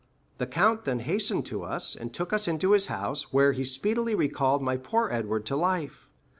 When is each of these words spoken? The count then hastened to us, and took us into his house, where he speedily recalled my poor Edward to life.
The 0.39 0.47
count 0.47 0.85
then 0.85 1.01
hastened 1.01 1.45
to 1.45 1.61
us, 1.61 1.95
and 1.95 2.11
took 2.11 2.33
us 2.33 2.47
into 2.47 2.71
his 2.71 2.87
house, 2.87 3.31
where 3.31 3.51
he 3.51 3.63
speedily 3.63 4.15
recalled 4.15 4.63
my 4.63 4.77
poor 4.77 5.11
Edward 5.11 5.45
to 5.45 5.55
life. 5.55 6.09